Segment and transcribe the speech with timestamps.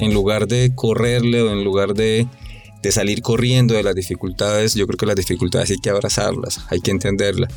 [0.00, 2.26] en lugar de correrle o en lugar de,
[2.82, 6.80] de salir corriendo de las dificultades, yo creo que las dificultades hay que abrazarlas, hay
[6.80, 7.52] que entenderlas.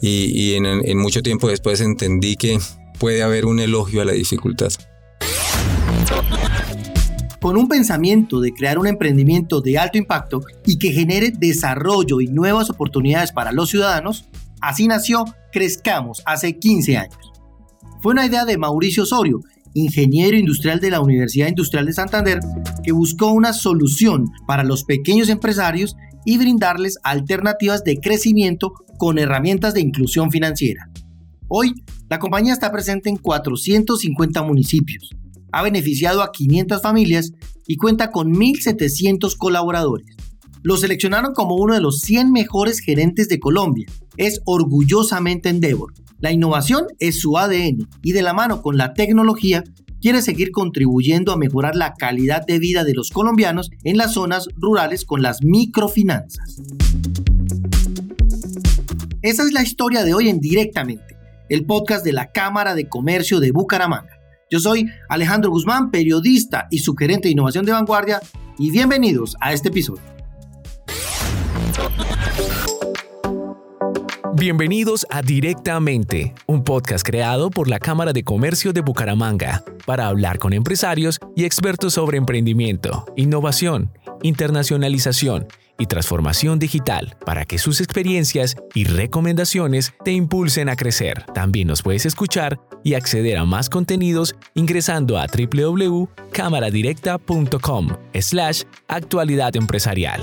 [0.00, 2.58] Y, y en, en mucho tiempo después entendí que
[2.98, 4.70] puede haber un elogio a la dificultad.
[7.40, 12.28] Con un pensamiento de crear un emprendimiento de alto impacto y que genere desarrollo y
[12.28, 14.26] nuevas oportunidades para los ciudadanos,
[14.60, 17.32] así nació Crezcamos hace 15 años.
[18.00, 19.40] Fue una idea de Mauricio Osorio,
[19.74, 22.40] ingeniero industrial de la Universidad Industrial de Santander,
[22.82, 29.74] que buscó una solución para los pequeños empresarios y brindarles alternativas de crecimiento con herramientas
[29.74, 30.88] de inclusión financiera.
[31.48, 31.74] Hoy,
[32.08, 35.10] la compañía está presente en 450 municipios,
[35.52, 37.32] ha beneficiado a 500 familias
[37.66, 40.16] y cuenta con 1.700 colaboradores.
[40.62, 43.86] Lo seleccionaron como uno de los 100 mejores gerentes de Colombia.
[44.16, 45.92] Es orgullosamente Endeavor.
[46.22, 49.64] La innovación es su ADN y de la mano con la tecnología
[50.00, 54.46] quiere seguir contribuyendo a mejorar la calidad de vida de los colombianos en las zonas
[54.56, 56.62] rurales con las microfinanzas.
[59.22, 61.16] Esa es la historia de hoy en Directamente,
[61.48, 64.20] el podcast de la Cámara de Comercio de Bucaramanga.
[64.48, 68.20] Yo soy Alejandro Guzmán, periodista y subgerente de innovación de vanguardia,
[68.58, 70.11] y bienvenidos a este episodio.
[74.34, 80.38] Bienvenidos a Directamente, un podcast creado por la Cámara de Comercio de Bucaramanga para hablar
[80.38, 88.56] con empresarios y expertos sobre emprendimiento, innovación, internacionalización y transformación digital para que sus experiencias
[88.74, 91.26] y recomendaciones te impulsen a crecer.
[91.34, 100.22] También nos puedes escuchar y acceder a más contenidos ingresando a www.cámaradirecta.com slash actualidad empresarial.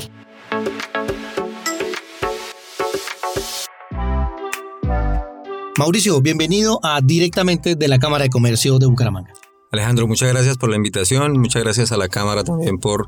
[5.80, 9.32] Mauricio, bienvenido a Directamente de la Cámara de Comercio de Bucaramanga.
[9.72, 13.08] Alejandro, muchas gracias por la invitación, muchas gracias a la Cámara también por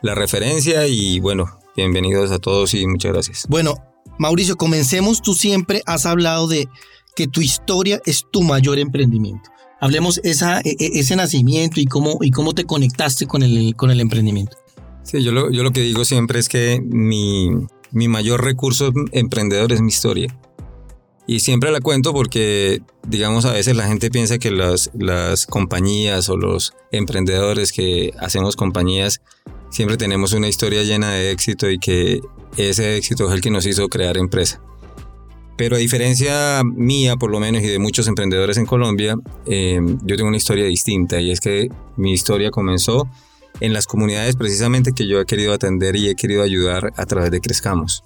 [0.00, 3.46] la referencia y bueno, bienvenidos a todos y muchas gracias.
[3.50, 3.74] Bueno,
[4.18, 5.20] Mauricio, comencemos.
[5.20, 6.70] Tú siempre has hablado de
[7.14, 9.50] que tu historia es tu mayor emprendimiento.
[9.78, 13.90] Hablemos esa, e, e, ese nacimiento y cómo, y cómo te conectaste con el, con
[13.90, 14.56] el emprendimiento.
[15.02, 17.50] Sí, yo lo, yo lo que digo siempre es que mi,
[17.90, 20.34] mi mayor recurso emprendedor es mi historia.
[21.26, 26.28] Y siempre la cuento porque, digamos, a veces la gente piensa que las, las compañías
[26.28, 29.20] o los emprendedores que hacemos compañías
[29.70, 32.20] siempre tenemos una historia llena de éxito y que
[32.56, 34.60] ese éxito es el que nos hizo crear empresa.
[35.56, 39.16] Pero a diferencia mía, por lo menos, y de muchos emprendedores en Colombia,
[39.46, 43.08] eh, yo tengo una historia distinta y es que mi historia comenzó
[43.60, 47.30] en las comunidades precisamente que yo he querido atender y he querido ayudar a través
[47.30, 48.04] de Crezcamos.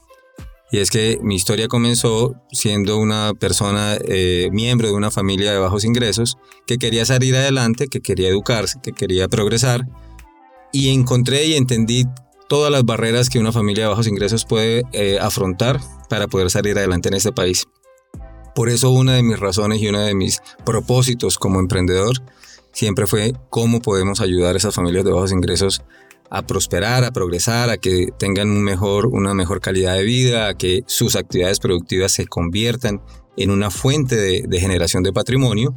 [0.73, 5.59] Y es que mi historia comenzó siendo una persona, eh, miembro de una familia de
[5.59, 6.37] bajos ingresos,
[6.67, 9.87] que quería salir adelante, que quería educarse, que quería progresar.
[10.73, 12.05] Y encontré y entendí
[12.49, 16.79] todas las barreras que una familia de bajos ingresos puede eh, afrontar para poder salir
[16.79, 17.67] adelante en este país.
[18.55, 22.23] Por eso una de mis razones y uno de mis propósitos como emprendedor
[22.73, 25.83] siempre fue cómo podemos ayudar a esas familias de bajos ingresos
[26.31, 30.55] a prosperar, a progresar, a que tengan un mejor, una mejor calidad de vida, a
[30.55, 33.03] que sus actividades productivas se conviertan
[33.37, 35.75] en una fuente de, generación de patrimonio.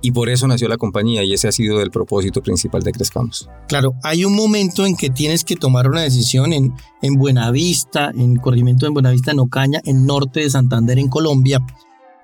[0.00, 3.48] Y por eso nació la compañía y ese ha sido el propósito principal de Crezcamos.
[3.66, 6.72] Claro, hay un momento en que tienes que tomar una decisión en,
[7.02, 11.58] en Buenavista, en el corregimiento de Buenavista, en Ocaña, en norte de Santander, en Colombia,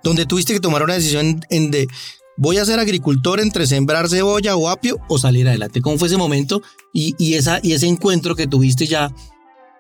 [0.05, 1.89] donde tuviste que tomar una decisión en de
[2.37, 5.81] voy a ser agricultor entre sembrar cebolla o apio o salir adelante.
[5.81, 6.62] ¿Cómo fue ese momento
[6.93, 9.12] y, esa, y ese encuentro que tuviste ya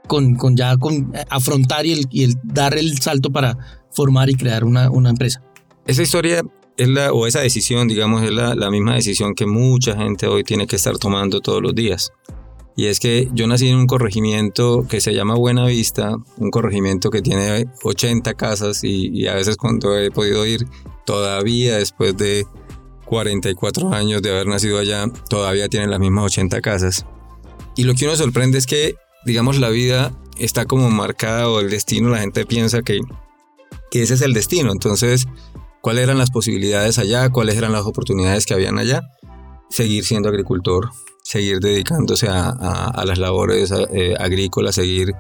[0.06, 3.56] con, ya con afrontar y dar el salto para
[3.90, 5.42] formar y crear una, una empresa?
[5.86, 6.42] Esa historia
[6.76, 10.44] es la, o esa decisión, digamos, es la, la misma decisión que mucha gente hoy
[10.44, 12.12] tiene que estar tomando todos los días.
[12.76, 17.10] Y es que yo nací en un corregimiento que se llama Buena Vista, un corregimiento
[17.10, 20.66] que tiene 80 casas y, a veces cuando he podido ir
[21.06, 22.46] todavía después de
[23.04, 27.06] 44 años de haber nacido allá, todavía tienen las mismas 80 casas.
[27.76, 31.70] Y lo que uno sorprende es que, digamos, la vida está como marcada o el
[31.70, 33.00] destino, la gente piensa que,
[33.90, 34.72] que ese es el destino.
[34.72, 35.26] Entonces,
[35.80, 37.28] ¿cuáles eran las posibilidades allá?
[37.30, 39.02] ¿Cuáles eran las oportunidades que habían allá?
[39.70, 40.90] Seguir siendo agricultor,
[41.24, 45.14] seguir dedicándose a, a, las labores eh, agrícolas, seguir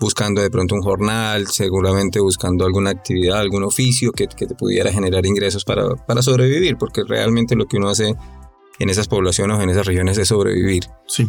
[0.00, 4.90] buscando de pronto un jornal, seguramente buscando alguna actividad, algún oficio que, que te pudiera
[4.90, 8.14] generar ingresos para, para, sobrevivir, porque realmente lo que uno hace
[8.78, 10.84] en esas poblaciones o en esas regiones es sobrevivir.
[11.06, 11.28] Sí.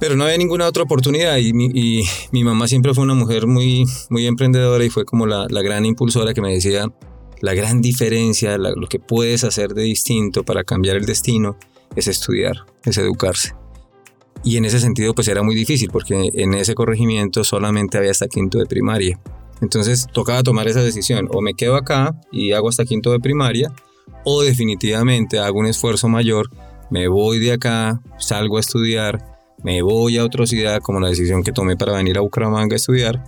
[0.00, 3.46] Pero no había ninguna otra oportunidad y mi, y mi mamá siempre fue una mujer
[3.46, 6.92] muy, muy emprendedora y fue como la, la gran impulsora que me decía
[7.40, 11.56] la gran diferencia, la, lo que puedes hacer de distinto para cambiar el destino
[11.96, 13.54] es estudiar, es educarse.
[14.44, 18.28] y en ese sentido pues era muy difícil porque en ese corregimiento solamente había hasta
[18.28, 19.20] quinto de primaria.
[19.60, 23.72] Entonces tocaba tomar esa decisión, o me quedo acá y hago hasta quinto de primaria,
[24.24, 26.50] o definitivamente hago un esfuerzo mayor,
[26.90, 29.24] me voy de acá, salgo a estudiar,
[29.62, 32.76] me voy a otra ciudad como la decisión que tomé para venir a Bucaramanga a
[32.76, 33.22] estudiar,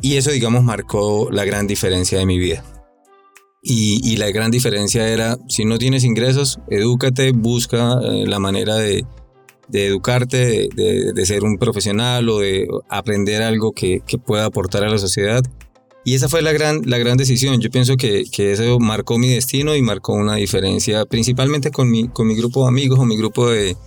[0.00, 2.62] y eso digamos marcó la gran diferencia de mi vida.
[3.66, 9.06] Y, la gran diferencia era, si no tienes ingresos, edúcate, busca eh, la manera de,
[9.72, 15.42] educarte, de, ser un profesional o de aprender algo que, pueda aportar a la sociedad.
[16.04, 17.58] Y esa fue la gran, la gran decisión.
[17.62, 22.26] Yo pienso que, eso marcó mi destino y marcó una diferencia, principalmente con mi, con
[22.26, 23.78] mi grupo de amigos o mi grupo de,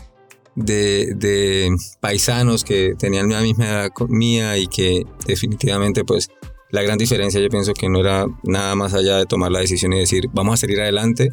[0.57, 1.69] de,
[1.99, 6.29] paisanos que tenían la misma edad mía y que definitivamente pues
[6.71, 9.93] la gran diferencia yo pienso que no era nada más allá de tomar la decisión
[9.93, 11.29] y decir, vamos a salir adelante,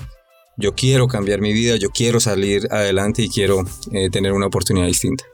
[0.56, 4.86] yo quiero cambiar mi vida, yo quiero salir adelante y quiero eh, tener una oportunidad
[4.86, 5.24] distinta.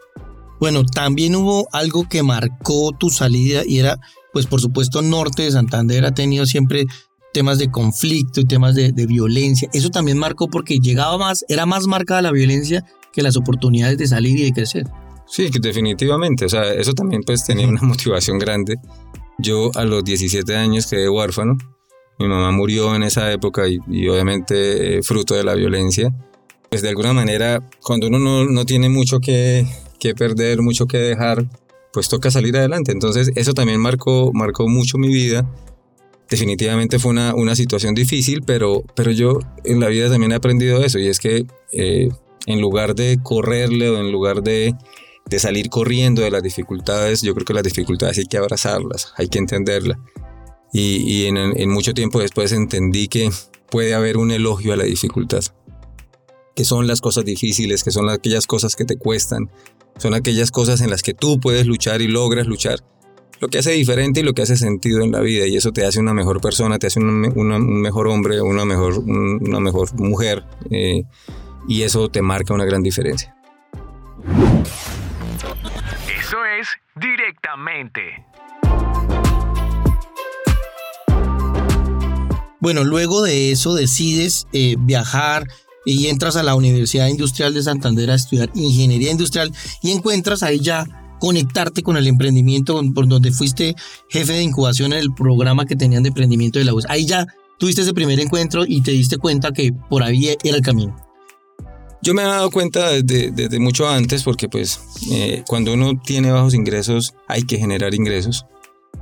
[0.58, 3.98] Bueno, también hubo algo que marcó tu salida y era,
[4.32, 6.86] pues por supuesto, Norte de Santander ha tenido siempre
[7.32, 9.68] temas de conflicto y temas de, de, violencia.
[9.72, 14.06] Eso también marcó porque llegaba más, era más marcada la violencia que las oportunidades de
[14.06, 14.84] salir y de crecer.
[15.26, 16.44] Sí, definitivamente.
[16.44, 18.76] O sea, eso también pues tenía una motivación grande
[19.40, 21.56] yo a los 17 años quedé huérfano.
[22.18, 26.14] Mi mamá murió en esa época y, obviamente eh, fruto de la violencia.
[26.68, 29.66] Pues de alguna manera, cuando uno no, no tiene mucho que,
[29.98, 31.46] que, perder, mucho que dejar,
[31.92, 32.92] pues toca salir adelante.
[32.92, 35.50] Entonces eso también marcó, marcó mucho mi vida.
[36.28, 40.84] Definitivamente fue una, una situación difícil, pero, pero yo en la vida también he aprendido
[40.84, 42.08] eso y es que eh,
[42.46, 44.74] en lugar de correrle o en lugar de
[45.30, 49.28] de salir corriendo de las dificultades, yo creo que las dificultades hay que abrazarlas, hay
[49.28, 49.96] que entenderlas.
[50.72, 53.30] Y, en, mucho tiempo después entendí que
[53.70, 55.42] puede haber un elogio a la dificultad,
[56.54, 59.50] que son las cosas difíciles, que son aquellas cosas que te cuestan,
[59.98, 62.80] son aquellas cosas en las que tú puedes luchar y logras luchar.
[63.40, 65.86] Lo que hace diferente y lo que hace sentido en la vida y eso te
[65.86, 71.04] hace una mejor persona, te hace un mejor hombre, una mejor, una mejor mujer eh,
[71.68, 73.34] y eso te marca una gran diferencia.
[76.30, 78.24] Eso es directamente.
[82.60, 85.48] Bueno, luego de eso decides eh, viajar
[85.84, 90.60] y entras a la Universidad Industrial de Santander a estudiar ingeniería industrial y encuentras ahí
[90.60, 90.86] ya
[91.18, 93.74] conectarte con el emprendimiento por donde fuiste
[94.08, 96.86] jefe de incubación en el programa que tenían de emprendimiento de la US.
[96.88, 97.26] Ahí ya
[97.58, 101.09] tuviste ese primer encuentro y te diste cuenta que por ahí era el camino.
[102.02, 104.80] Yo me he dado cuenta desde, mucho antes porque pues
[105.12, 108.46] eh, cuando uno tiene bajos ingresos hay que generar ingresos.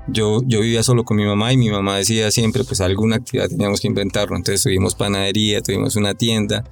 [0.09, 3.49] Yo, yo vivía solo con mi mamá y mi mamá decía siempre pues alguna actividad
[3.49, 4.37] teníamos que inventarlo.
[4.37, 6.65] Entonces tuvimos panadería, tuvimos una tienda,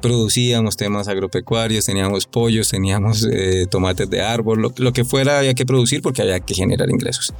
[0.00, 5.66] producíamos temas agropecuarios, teníamos pollos, teníamos eh, tomates de árbol, lo, que fuera había que
[5.66, 7.34] producir porque había que generar ingresos.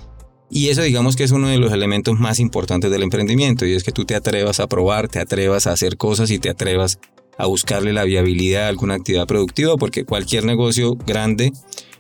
[0.50, 3.84] Y eso digamos que es uno de los elementos más importantes del emprendimiento y es
[3.84, 6.99] que tú te atrevas a probar, te atrevas a hacer cosas y te atrevas
[7.38, 11.53] a buscarle la viabilidad a alguna actividad productiva, porque cualquier negocio grande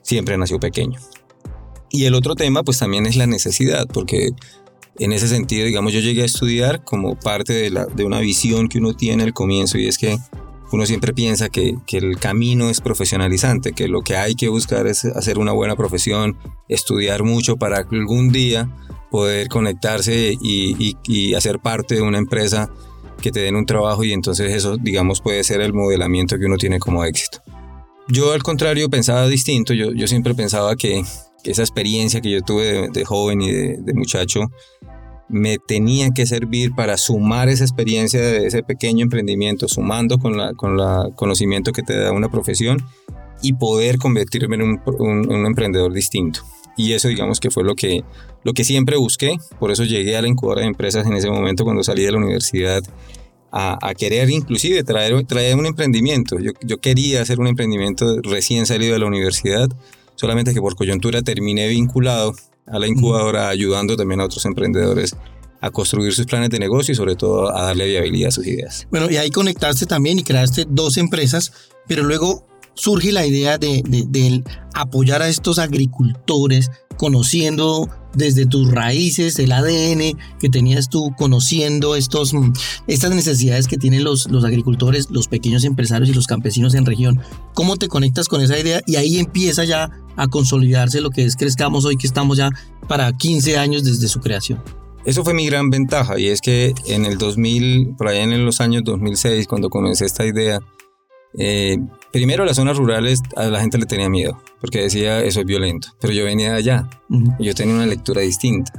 [0.02, 0.98] siempre nació pequeño.
[1.90, 4.30] Y el otro tema, pues también es la necesidad, porque
[4.98, 8.68] en ese sentido, digamos, yo llegué a estudiar como parte de, la, de una visión
[8.68, 10.18] que uno tiene al comienzo, y es que
[10.72, 14.86] uno siempre piensa que, que, el camino es profesionalizante, que lo que hay que buscar
[14.86, 16.36] es hacer una buena profesión,
[16.68, 18.68] estudiar mucho para algún día
[19.10, 22.70] poder conectarse y, y, y hacer parte de una empresa
[23.20, 26.56] que te den un trabajo y entonces eso, digamos, puede ser el modelamiento que uno
[26.56, 27.42] tiene como éxito.
[28.08, 31.02] Yo al contrario pensaba distinto, yo, yo siempre pensaba que,
[31.44, 34.50] esa experiencia que yo tuve de, joven y de, muchacho
[35.28, 40.56] me tenía que servir para sumar esa experiencia de ese pequeño emprendimiento, sumando con el
[40.56, 42.84] con la conocimiento que te da una profesión
[43.42, 46.40] y poder convertirme en un, un emprendedor distinto.
[46.76, 48.04] Y eso digamos que fue lo que,
[48.44, 51.64] lo que siempre busqué, por eso llegué a la incubadora de empresas en ese momento
[51.64, 52.82] cuando salí de la universidad
[53.52, 56.38] a, querer inclusive traer, traer un emprendimiento.
[56.38, 59.70] Yo, yo quería hacer un emprendimiento recién salido de la universidad,
[60.14, 62.34] solamente que por coyuntura terminé vinculado
[62.66, 65.16] a la incubadora ayudando también a otros emprendedores
[65.60, 68.86] a construir sus planes de negocio y sobre todo a darle viabilidad a sus ideas.
[68.90, 71.52] Bueno, y ahí conectaste también y creaste dos empresas,
[71.86, 79.52] pero luego surge la idea de, apoyar a estos agricultores, conociendo desde tus raíces el
[79.52, 82.52] ADN que tenías tú, conociendo estos, mm,
[82.86, 87.20] estas necesidades que tienen los, los agricultores, los pequeños empresarios y los campesinos en región.
[87.54, 88.80] ¿Cómo te conectas con esa idea?
[88.86, 92.50] Y ahí empieza ya a consolidarse lo que es Crezcamos hoy, que estamos ya
[92.88, 94.62] para 15 años desde su creación.
[95.04, 98.60] Eso fue mi gran ventaja y es que en el 2000, por allá en los
[98.60, 100.60] años 2006, cuando comencé esta idea,
[101.38, 101.78] Eh,
[102.12, 105.88] primero, las zonas rurales a la gente le tenía miedo, porque decía eso es violento,
[106.00, 106.88] pero yo venía de allá
[107.38, 108.72] y yo tenía una lectura distinta.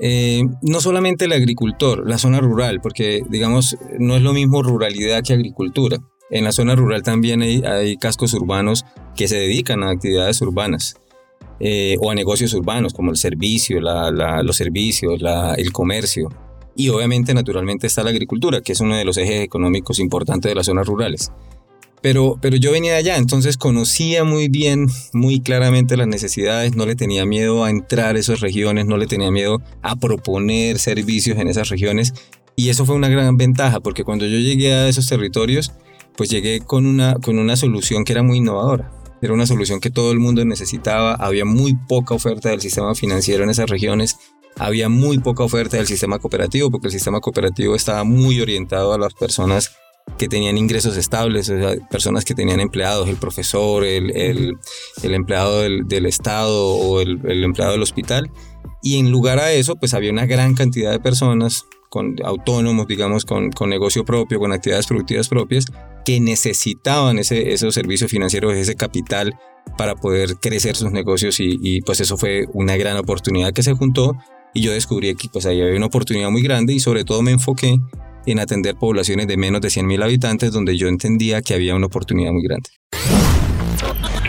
[0.00, 5.22] Eh, no solamente el agricultor, la zona rural, porque digamos, no es lo mismo ruralidad
[5.22, 5.98] que agricultura.
[6.30, 8.84] En la zona rural también hay, cascos urbanos
[9.16, 10.96] que se dedican a actividades urbanas
[11.58, 15.20] eh, o a negocios urbanos como el servicio, los servicios,
[15.56, 16.28] el comercio.
[16.76, 20.54] Y obviamente, naturalmente, está la agricultura, que es uno de los ejes económicos importantes de
[20.54, 21.32] las zonas rurales.
[22.00, 26.86] Pero, pero yo venía de allá, entonces conocía muy bien, muy claramente las necesidades, no
[26.86, 31.38] le tenía miedo a entrar a esas regiones, no le tenía miedo a proponer servicios
[31.38, 32.14] en esas regiones.
[32.54, 35.72] Y eso fue una gran ventaja, porque cuando yo llegué a esos territorios,
[36.16, 38.92] pues llegué con una, con una solución que era muy innovadora.
[39.20, 43.42] Era una solución que todo el mundo necesitaba, había muy poca oferta del sistema financiero
[43.42, 44.16] en esas regiones,
[44.56, 48.98] había muy poca oferta del sistema cooperativo, porque el sistema cooperativo estaba muy orientado a
[48.98, 49.76] las personas
[50.16, 54.56] que tenían ingresos estables, o sea, personas que tenían empleados, el profesor, el, el,
[55.02, 58.30] el empleado del, del, Estado o el, el, empleado del hospital.
[58.82, 63.24] Y en lugar a eso, pues había una gran cantidad de personas con autónomos, digamos,
[63.24, 65.66] con, con negocio propio, con actividades productivas propias,
[66.04, 69.38] que necesitaban ese, esos servicios financieros, ese capital
[69.76, 73.74] para poder crecer sus negocios y, y, pues eso fue una gran oportunidad que se
[73.74, 74.16] juntó
[74.54, 77.32] y yo descubrí que pues ahí había una oportunidad muy grande y sobre todo me
[77.32, 77.78] enfoqué
[78.32, 82.30] en atender poblaciones de menos de 100.000 habitantes donde yo entendía que había una oportunidad
[82.32, 82.70] muy grande.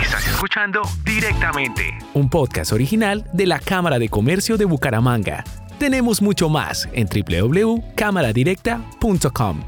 [0.01, 5.43] Estás escuchando directamente un podcast original de la Cámara de Comercio de Bucaramanga.
[5.77, 9.63] Tenemos mucho más en www.cámaradirecta.com.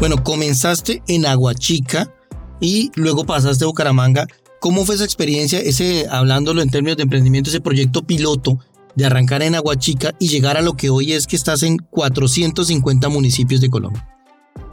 [0.00, 2.12] Bueno, comenzaste en Aguachica
[2.60, 4.26] y luego pasaste a Bucaramanga.
[4.60, 8.58] ¿Cómo fue esa experiencia, ese, hablándolo en términos de emprendimiento, ese proyecto piloto
[8.94, 13.08] de arrancar en Aguachica y llegar a lo que hoy es que estás en 450
[13.08, 14.08] municipios de Colombia?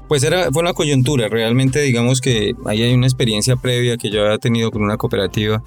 [0.07, 4.25] Pues era, fue una coyuntura, realmente digamos que ahí hay una experiencia previa que yo
[4.25, 5.61] había tenido con una cooperativa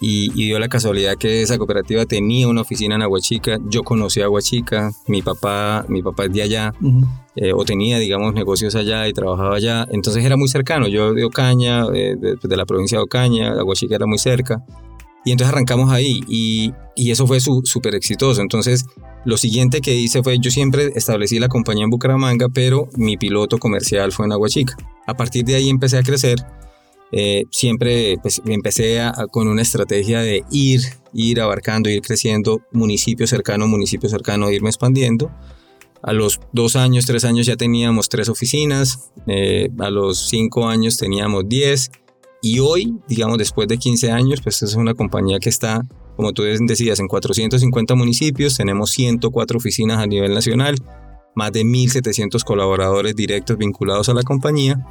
[0.00, 4.24] y, dio la casualidad que esa cooperativa tenía una oficina en Aguachica, yo conocí a
[4.24, 6.74] Aguachica, mi papá, mi papá es de allá,
[7.36, 11.24] eh, o tenía digamos negocios allá y trabajaba allá, entonces era muy cercano, yo de
[11.24, 14.64] Ocaña, eh, de, de, la provincia de Ocaña, Aguachica era muy cerca,
[15.24, 18.40] y entonces arrancamos ahí y, y eso fue súper exitoso.
[18.40, 18.86] Entonces
[19.24, 23.58] lo siguiente que hice fue, yo siempre establecí la compañía en Bucaramanga, pero mi piloto
[23.58, 24.76] comercial fue en Aguachica.
[25.06, 26.38] A partir de ahí empecé a crecer.
[27.14, 28.98] Eh, siempre pues, empecé
[29.30, 30.80] con una estrategia de ir,
[31.12, 35.30] ir abarcando, ir creciendo municipio cercano, municipio cercano, irme expandiendo.
[36.02, 40.96] A los dos años, tres años ya teníamos tres oficinas, eh, a los cinco años
[40.96, 41.92] teníamos diez
[42.42, 45.80] y hoy, digamos, después de 15 años, pues es una compañía que está,
[46.16, 50.74] como tú decías, en 450 municipios, tenemos 104 oficinas a nivel nacional,
[51.36, 54.84] más de 1.700 colaboradores directos vinculados a la compañía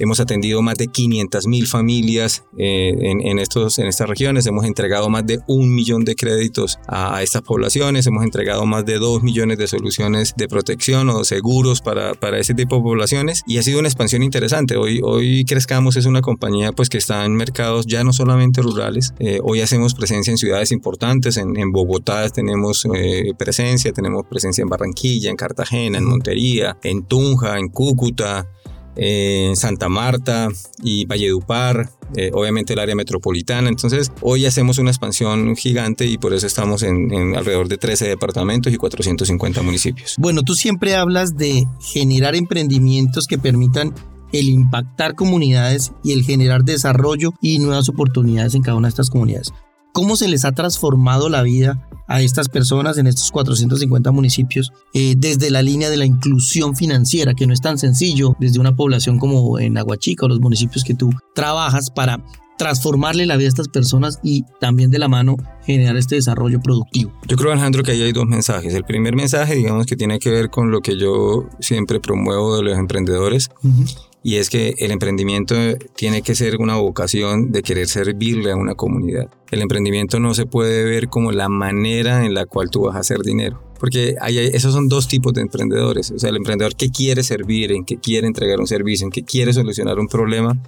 [0.00, 4.46] Hemos atendido más de 500 mil familias eh, en, estos, en estas regiones.
[4.46, 8.06] Hemos entregado más de un millón de créditos a, estas poblaciones.
[8.06, 12.54] Hemos entregado más de dos millones de soluciones de protección o seguros para, para ese
[12.54, 13.42] tipo de poblaciones.
[13.46, 14.78] Y ha sido una expansión interesante.
[14.78, 19.12] Hoy, hoy Crezcamos es una compañía pues, que está en mercados ya no solamente rurales.
[19.18, 21.36] Eh, hoy hacemos presencia en ciudades importantes.
[21.36, 23.92] En, en Bogotá tenemos eh, presencia.
[23.92, 28.48] Tenemos presencia en Barranquilla, en Cartagena, en Montería, en Tunja, en Cúcuta
[28.96, 30.48] en Santa Marta
[30.82, 33.68] y Valledupar, eh, obviamente el área metropolitana.
[33.68, 38.08] Entonces, hoy hacemos una expansión gigante y por eso estamos en, en, alrededor de 13
[38.08, 40.16] departamentos y 450 municipios.
[40.18, 43.94] Bueno, tú siempre hablas de generar emprendimientos que permitan
[44.32, 49.10] el impactar comunidades y el generar desarrollo y nuevas oportunidades en cada una de estas
[49.10, 49.52] comunidades.
[49.92, 55.14] ¿Cómo se les ha transformado la vida a estas personas en estos 450 municipios eh,
[55.16, 59.18] desde la línea de la inclusión financiera, que no es tan sencillo desde una población
[59.20, 62.22] como en Aguachica o los municipios que tú trabajas para
[62.58, 67.12] transformarle la vida a estas personas y también de la mano generar este desarrollo productivo.
[67.28, 68.74] Yo creo, Alejandro, que ahí hay dos mensajes.
[68.74, 72.64] El primer mensaje, digamos, que tiene que ver con lo que yo siempre promuevo de
[72.64, 73.50] los emprendedores.
[73.62, 75.54] Uh -huh y es que el emprendimiento
[75.96, 79.30] tiene que ser una vocación de querer servirle a una comunidad.
[79.50, 83.00] El emprendimiento no se puede ver como la manera en la cual tú vas a
[83.00, 83.62] hacer dinero.
[83.78, 86.10] Porque hay, esos son dos tipos de emprendedores.
[86.10, 89.24] O sea, el emprendedor que quiere servir, en que quiere entregar un servicio, en que
[89.24, 90.60] quiere solucionar un problema,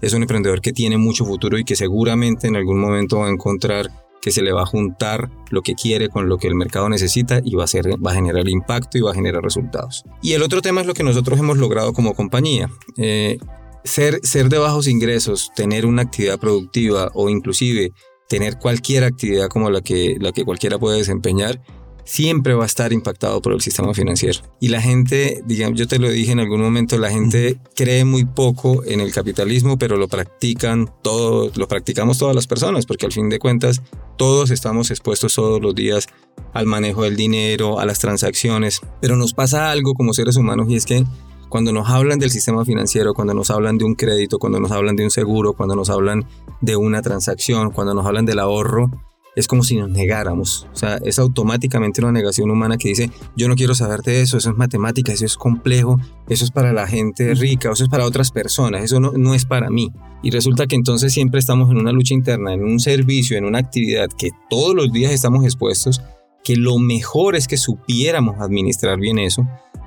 [0.00, 3.30] es un emprendedor que tiene mucho futuro y que seguramente en algún momento va a
[3.30, 3.90] encontrar
[4.24, 7.42] que se le va a juntar lo que quiere con lo que el mercado necesita
[7.44, 10.02] y va a, ser, va a generar impacto y va a generar resultados.
[10.22, 12.70] Y el otro tema es lo que nosotros hemos logrado como compañía.
[12.96, 13.36] Eh,
[13.84, 17.92] ser, ser de bajos ingresos, tener una actividad productiva o inclusive
[18.26, 21.60] tener cualquier actividad como la que, la que cualquiera puede desempeñar,
[22.04, 24.40] siempre va a estar impactado por el sistema financiero.
[24.60, 28.24] Y la gente, digamos, yo te lo dije en algún momento, la gente cree muy
[28.24, 33.12] poco en el capitalismo, pero lo practican todos, lo practicamos todas las personas, porque al
[33.12, 33.82] fin de cuentas
[34.16, 36.06] todos estamos expuestos todos los días
[36.52, 40.76] al manejo del dinero, a las transacciones, pero nos pasa algo como seres humanos y
[40.76, 41.04] es que
[41.48, 44.96] cuando nos hablan del sistema financiero, cuando nos hablan de un crédito, cuando nos hablan
[44.96, 46.26] de un seguro, cuando nos hablan
[46.60, 48.90] de una transacción, cuando nos hablan del ahorro,
[49.36, 50.66] es como si nos negáramos.
[50.72, 54.36] O sea, es automáticamente una negación humana que dice, yo no quiero saber de eso,
[54.36, 55.98] eso es matemática, eso es complejo,
[56.28, 59.44] eso es para la gente rica, eso es para otras personas, eso no, no es
[59.44, 59.92] para mí.
[60.22, 63.58] Y resulta que entonces siempre estamos en una lucha interna, en un servicio, en una
[63.58, 66.00] actividad que todos los días estamos expuestos,
[66.42, 69.46] que lo mejor es que supiéramos administrar bien eso,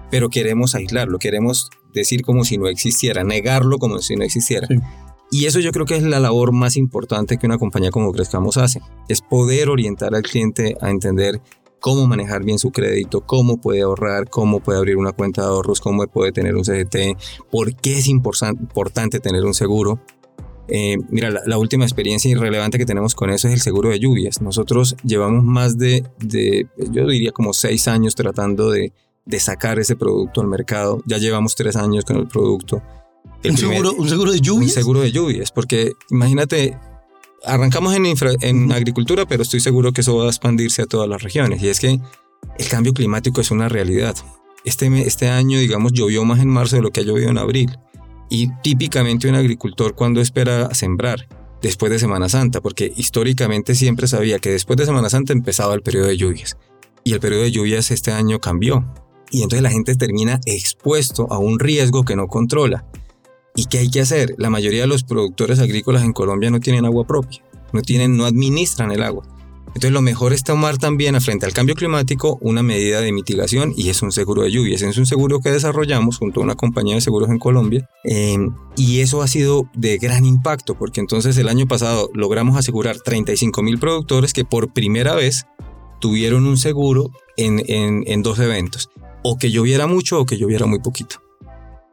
[0.10, 4.68] pero queremos aislarlo, queremos decir como si no existiera, negarlo como si no existiera.
[5.30, 8.58] Y eso yo creo que es la labor más importante que una compañía como Crezcamos
[8.58, 11.42] hace, es poder orientar al cliente a entender
[11.80, 15.82] cómo manejar bien su crédito, cómo puede ahorrar, cómo puede abrir una cuenta de ahorros,
[15.82, 17.18] cómo puede tener un CGT,
[17.52, 20.00] por qué es importante tener un seguro.
[20.70, 24.42] Eh, mira, la, última experiencia irrelevante que tenemos con eso es el seguro de lluvias.
[24.42, 28.92] Nosotros llevamos más de, de yo diría como seis años tratando de,
[29.26, 31.02] de sacar ese producto al mercado.
[31.06, 32.82] Ya llevamos tres años con el producto.
[33.44, 34.72] ¿Un, seguro, ¿Un seguro de lluvias?
[34.72, 36.78] Un seguro de lluvias, porque imagínate,
[37.44, 38.06] arrancamos en,
[38.42, 41.62] en agricultura, pero estoy seguro que eso va a expandirse a todas las regiones.
[41.62, 42.00] Y es que
[42.58, 44.16] el cambio climático es una realidad.
[44.66, 47.78] Este, este año, digamos, llovió más en marzo de lo que ha llovido en abril.
[48.30, 51.28] Y típicamente un agricultor cuando espera sembrar,
[51.62, 55.82] después de Semana Santa, porque históricamente siempre sabía que después de Semana Santa empezaba el
[55.82, 56.58] periodo de lluvias.
[57.04, 58.86] Y el periodo de lluvias este año cambió.
[59.32, 62.86] Y entonces la gente termina expuesto a un riesgo que no controla.
[63.58, 64.36] ¿Y qué hay que hacer?
[64.38, 67.42] La mayoría de los productores agrícolas en Colombia no tienen agua propia,
[67.74, 69.26] no, tienen, no administran el agua.
[69.70, 73.90] Entonces lo mejor es tomar también frente al cambio climático una medida de mitigación y
[73.90, 74.84] es un seguro de lluvias.
[74.84, 79.00] Es un seguro que desarrollamos junto a una compañía de seguros en Colombia em, y
[79.00, 83.80] eso ha sido de gran impacto porque entonces el año pasado logramos asegurar 35 mil
[83.80, 85.48] productores que por primera vez
[86.00, 88.92] tuvieron un seguro en, en dos eventos
[89.24, 91.27] o que lloviera mucho o que lloviera muy poquito.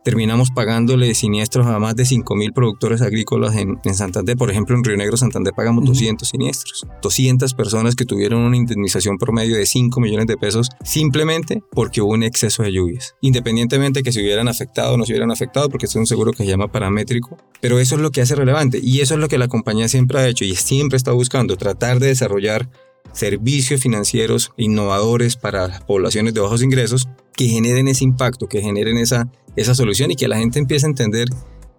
[0.05, 4.37] Terminamos pagándole siniestros a más de 5.000 productores agrícolas en, Santander.
[4.37, 6.87] Por ejemplo, en Río Negro, Santander, pagamos 200 siniestros.
[7.01, 12.13] 200 personas que tuvieron una indemnización promedio de 5 millones de pesos simplemente porque hubo
[12.13, 13.15] un exceso de lluvias.
[13.23, 16.45] Independientemente que se hubieran afectado o no se hubieran afectado, porque es un seguro que
[16.45, 17.39] se llama paramétrico.
[17.63, 20.19] Pero eso es lo que hace relevante y eso es lo que la compañía siempre
[20.19, 22.69] ha hecho y siempre está buscando, tratar de desarrollar
[23.13, 28.97] servicios financieros innovadores para las poblaciones de bajos ingresos que generen ese impacto, que generen
[28.97, 31.29] esa, esa solución y que la gente empiece a entender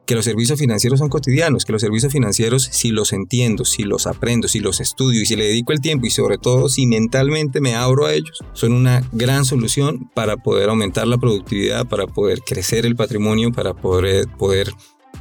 [0.05, 4.07] que los servicios financieros son cotidianos, que los servicios financieros, si los entiendo, si los
[4.07, 7.59] aprendo, si los estudio y si le dedico el tiempo y sobre todo si mentalmente
[7.59, 12.41] me abro a ellos, son una gran solución para poder aumentar la productividad, para poder
[12.41, 14.71] crecer el patrimonio, para poder, poder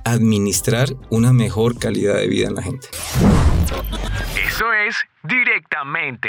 [0.04, 2.88] administrar una mejor calidad de vida en la gente.
[4.46, 6.28] Eso es directamente.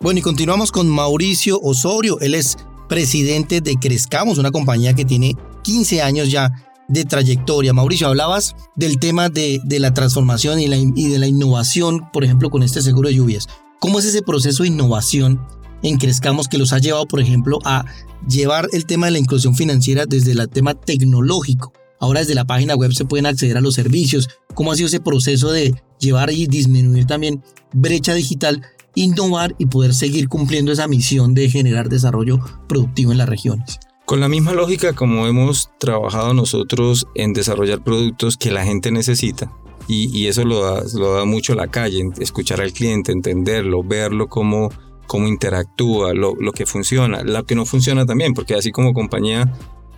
[0.00, 2.18] Bueno, y continuamos con Mauricio Osorio.
[2.20, 2.56] Él es
[2.88, 6.50] presidente de Crezcamos, una compañía que tiene 15 años ya
[6.88, 7.72] de trayectoria.
[7.72, 12.62] Mauricio, hablabas del tema de, la transformación y, y, de la innovación, por ejemplo, con
[12.62, 13.48] este seguro de lluvias.
[13.80, 15.40] ¿Cómo es ese proceso de innovación
[15.82, 17.84] en Crezcamos que los ha llevado, por ejemplo, a
[18.28, 21.72] llevar el tema de la inclusión financiera desde el tema tecnológico?
[21.98, 24.28] Ahora desde la página web se pueden acceder a los servicios.
[24.54, 28.62] ¿Cómo ha sido ese proceso de llevar y disminuir también brecha digital,
[28.96, 33.78] innovar y poder seguir cumpliendo esa misión de generar desarrollo productivo en las regiones?
[34.04, 39.52] Con la misma lógica como hemos trabajado nosotros en desarrollar productos que la gente necesita,
[39.88, 44.70] y, eso lo da, lo da, mucho la calle, escuchar al cliente, entenderlo, verlo cómo,
[45.06, 49.52] cómo interactúa, lo, que funciona, lo que no funciona también, porque así como compañía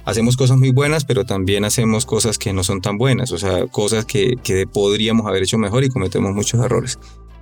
[0.04, 3.66] hacemos cosas muy buenas, pero también hacemos cosas que no son tan buenas, o sea,
[3.66, 4.36] cosas que
[4.70, 6.98] podríamos haber hecho mejor y cometemos muchos errores.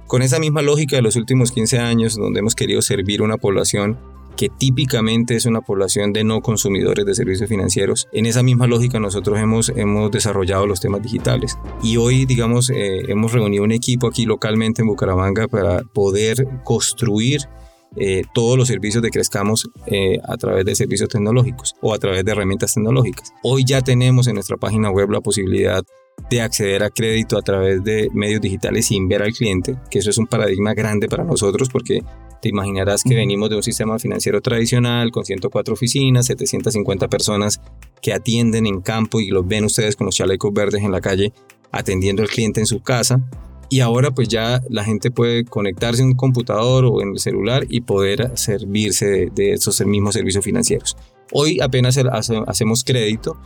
[0.07, 3.99] Con esa misma lógica de los últimos 15 años, donde hemos querido servir una población
[4.37, 8.07] que típicamente es una población de no consumidores de servicios financieros.
[8.13, 13.11] En esa misma lógica nosotros hemos, hemos desarrollado los temas digitales y hoy, digamos, eh,
[13.11, 17.49] hemos reunido un equipo aquí localmente en Bucaramanga para poder construir
[17.97, 22.25] eh, todos los servicios de Crezcamos eh, a través de servicios tecnológicos o a través
[22.25, 23.33] de herramientas tecnológicas.
[23.43, 25.83] Hoy ya tenemos en nuestra página web la posibilidad
[26.31, 30.11] de acceder a crédito a través de medios digitales sin ver al cliente, que eso
[30.11, 32.03] es un paradigma grande para nosotros porque
[32.43, 37.61] te imaginarás que venimos de un sistema financiero tradicional con 104 oficinas, 750 personas
[38.03, 41.33] que atienden en campo y los ven ustedes con los chalecos verdes en la calle
[41.73, 43.21] atendiendo al cliente en su casa
[43.69, 47.67] y ahora pues ya la gente puede conectarse en un computador o en el celular
[47.69, 50.97] y poder servirse de, esos mismos servicios financieros.
[51.33, 53.37] Hoy apenas hacemos crédito,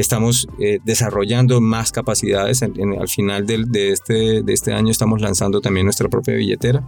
[0.00, 2.62] estamos eh, desarrollando más capacidades.
[2.62, 6.82] al final de, este, de este año estamos lanzando también nuestra propia billetera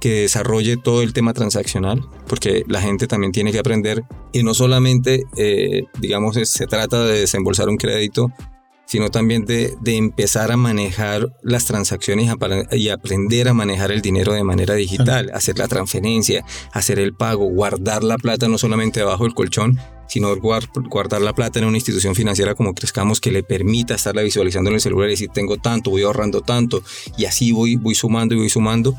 [0.00, 4.54] que desarrolle todo el tema transaccional, porque la gente también tiene que aprender y no
[4.54, 8.32] solamente, eh, digamos, se trata de desembolsar un crédito
[8.90, 12.28] sino también de, empezar a manejar las transacciones
[12.72, 17.44] y aprender a manejar el dinero de manera digital, hacer la transferencia, hacer el pago,
[17.44, 19.78] guardar la plata no solamente debajo del colchón,
[20.10, 24.68] sino guardar la plata en una institución financiera como Crezcamos que le permita estarla visualizando
[24.68, 26.82] en el celular y decir tengo tanto, voy ahorrando tanto
[27.16, 28.96] y así voy, voy sumando y voy sumando.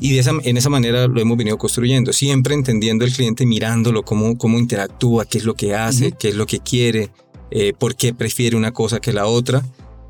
[0.00, 4.02] Y de esa, en esa manera lo hemos venido construyendo, siempre entendiendo al cliente, mirándolo,
[4.02, 7.10] cómo, cómo interactúa, qué es lo que hace, qué es lo que quiere,
[7.52, 9.64] eh, por qué prefiere una cosa que la otra.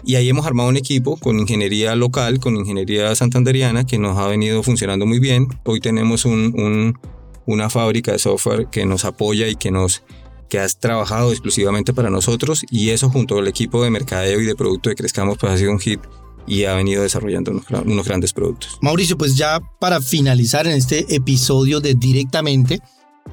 [0.05, 4.27] Y ahí hemos armado un equipo con ingeniería local, con ingeniería santanderiana, que nos ha
[4.29, 5.49] venido funcionando muy bien.
[5.65, 10.03] Hoy tenemos una fábrica de software que nos apoya y que nos
[10.49, 14.55] que has trabajado exclusivamente para nosotros y eso junto al equipo de mercadeo y de
[14.55, 16.01] producto de Crezcamos pues ha sido un hit
[16.47, 18.79] y ha venido desarrollando unos, unos, grandes productos.
[18.81, 22.81] Mauricio, pues ya para finalizar en este episodio de Directamente,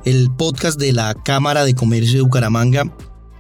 [0.04, 2.92] el podcast de la Cámara de Comercio de Bucaramanga,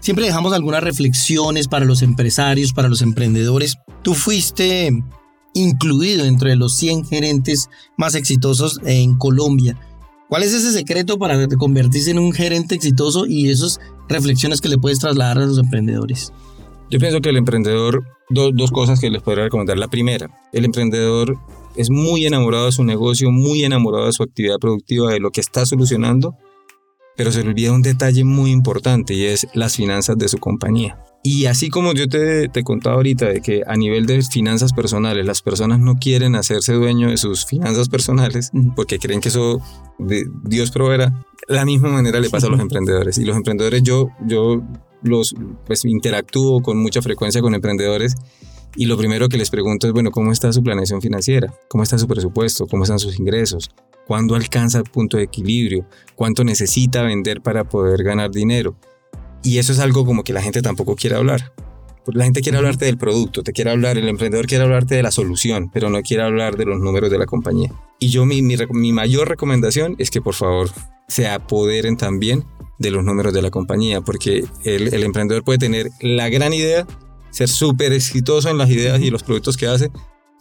[0.06, 3.78] Siempre dejamos algunas reflexiones para los empresarios, para los emprendedores.
[4.04, 4.92] Tú fuiste
[5.56, 9.80] incluido entre los 100 gerentes más exitosos en Colombia.
[10.30, 14.78] ¿Cuál es ese secreto para convertirse en un gerente exitoso y esas reflexiones que le
[14.78, 16.34] puedes trasladar a los emprendedores?
[16.90, 19.78] Yo pienso que el emprendedor, dos cosas que les podría recomendar.
[19.78, 21.38] La primera, el emprendedor
[21.76, 25.42] es muy enamorado de su negocio, muy enamorado de su actividad productiva, de lo que
[25.42, 26.36] está solucionando
[27.16, 30.98] pero se le olvida un detalle muy importante y es las finanzas de su compañía.
[31.28, 35.26] Y así como yo te, te contaba ahorita de que a nivel de finanzas personales
[35.26, 39.60] las personas no quieren hacerse dueño de sus finanzas personales porque creen que eso
[39.98, 43.18] de Dios proveerá, la misma manera le pasa a los emprendedores.
[43.18, 44.62] Y los emprendedores yo, yo
[45.02, 45.34] los
[45.66, 48.14] pues interactúo con mucha frecuencia con emprendedores
[48.76, 51.52] y lo primero que les pregunto es, bueno, ¿cómo está su planeación financiera?
[51.70, 52.68] ¿Cómo está su presupuesto?
[52.68, 53.72] ¿Cómo están sus ingresos?
[54.06, 55.88] ¿Cuándo alcanza el punto de equilibrio?
[56.14, 58.76] ¿Cuánto necesita vender para poder ganar dinero?
[59.46, 61.54] Y eso es algo como que la gente tampoco quiere hablar.
[62.08, 65.12] La gente quiere hablarte del producto, te quiere hablar, el emprendedor quiere hablarte de la
[65.12, 67.72] solución, pero no quiere hablar de los números de la compañía.
[68.00, 70.70] Y yo mi, mi, mayor recomendación es que por favor
[71.08, 72.44] se apoderen también
[72.80, 76.88] de los números de la compañía, porque el, el emprendedor puede tener la gran idea,
[77.30, 79.92] ser súper exitoso en las ideas y los productos que hace,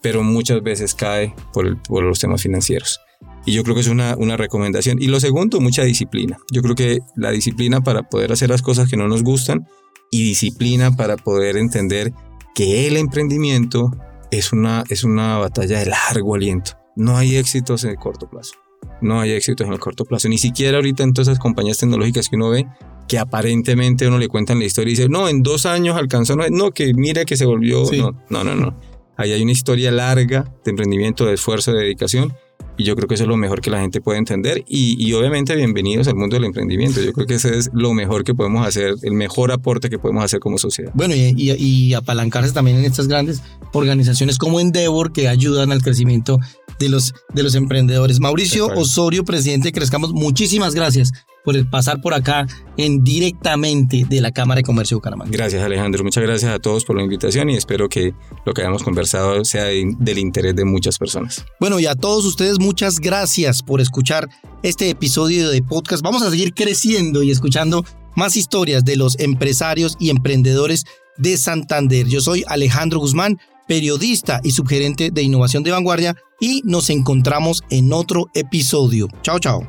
[0.02, 3.00] pero muchas veces cae por, por los temas financieros.
[3.46, 5.00] Y yo creo que es una, una recomendación.
[5.00, 6.38] Y lo segundo, mucha disciplina.
[6.50, 9.66] Yo creo que la disciplina para poder hacer las cosas que no nos gustan
[10.10, 12.12] y disciplina para poder entender
[12.54, 13.90] que el emprendimiento
[14.30, 16.72] es una, es una batalla de largo aliento.
[16.96, 18.54] No hay éxitos en el corto plazo.
[19.00, 20.28] No hay éxitos en el corto plazo.
[20.28, 22.66] Ni siquiera ahorita en todas esas compañías tecnológicas que uno ve,
[23.08, 26.70] que aparentemente uno le cuentan la historia y dice, no, en dos años alcanzó, no,
[26.70, 28.80] que mire que se volvió, no, no, no, no.
[29.16, 32.32] Ahí hay una historia larga de emprendimiento, de esfuerzo, de dedicación
[32.76, 35.12] y yo creo que eso es lo mejor que la gente puede entender y, y,
[35.12, 37.00] obviamente bienvenidos al mundo del emprendimiento.
[37.00, 40.24] Yo creo que ese es lo mejor que podemos hacer, el mejor aporte que podemos
[40.24, 40.90] hacer como sociedad.
[40.94, 46.38] Bueno, y, y, apalancarse también en estas grandes organizaciones como Endeavor que ayudan al crecimiento
[46.78, 48.20] de los, de los emprendedores.
[48.20, 51.12] Mauricio Osorio, presidente de Crezcamos, muchísimas gracias
[51.44, 55.30] por pasar por acá en directamente de la Cámara de Comercio de Bucaramanga.
[55.30, 58.14] Gracias Alejandro, muchas gracias a todos por la invitación y espero que
[58.46, 61.44] lo que hayamos conversado sea del interés de muchas personas.
[61.60, 64.28] Bueno, y a todos ustedes muchas gracias por escuchar
[64.62, 66.02] este episodio de podcast.
[66.02, 67.84] Vamos a seguir creciendo y escuchando
[68.16, 70.84] más historias de los empresarios y emprendedores
[71.18, 72.06] de Santander.
[72.06, 77.92] Yo soy Alejandro Guzmán, periodista y subgerente de innovación de vanguardia y nos encontramos en
[77.92, 79.08] otro episodio.
[79.22, 79.62] Chao, chao.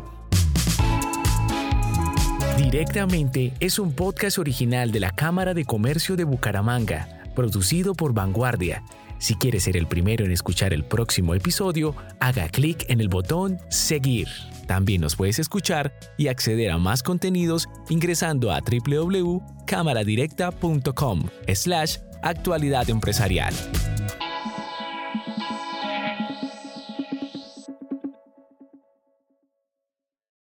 [2.58, 8.84] Directamente es un podcast original de la Cámara de Comercio de Bucaramanga, producido por Vanguardia.
[9.18, 13.60] Si quieres ser el primero en escuchar el próximo episodio, haga clic en el botón
[13.70, 14.28] Seguir.
[14.68, 23.54] También nos puedes escuchar y acceder a más contenidos ingresando a www.cámaradirecta.com slash Actualidad empresarial.